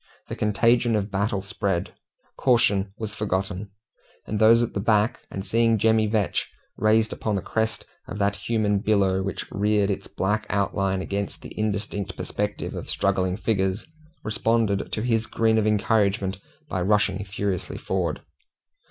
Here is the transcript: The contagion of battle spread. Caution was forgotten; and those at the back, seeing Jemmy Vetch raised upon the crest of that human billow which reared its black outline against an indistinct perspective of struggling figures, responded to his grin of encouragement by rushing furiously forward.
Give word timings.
The 0.29 0.35
contagion 0.35 0.95
of 0.95 1.11
battle 1.11 1.43
spread. 1.43 1.93
Caution 2.35 2.91
was 2.97 3.13
forgotten; 3.13 3.69
and 4.25 4.39
those 4.39 4.63
at 4.63 4.73
the 4.73 4.79
back, 4.79 5.19
seeing 5.43 5.77
Jemmy 5.77 6.07
Vetch 6.07 6.49
raised 6.75 7.13
upon 7.13 7.35
the 7.35 7.41
crest 7.43 7.85
of 8.07 8.17
that 8.17 8.35
human 8.35 8.79
billow 8.79 9.21
which 9.21 9.45
reared 9.51 9.91
its 9.91 10.07
black 10.07 10.47
outline 10.49 11.03
against 11.03 11.45
an 11.45 11.51
indistinct 11.55 12.17
perspective 12.17 12.73
of 12.73 12.89
struggling 12.89 13.37
figures, 13.37 13.85
responded 14.23 14.91
to 14.91 15.03
his 15.03 15.27
grin 15.27 15.59
of 15.59 15.67
encouragement 15.67 16.39
by 16.67 16.81
rushing 16.81 17.23
furiously 17.23 17.77
forward. 17.77 18.21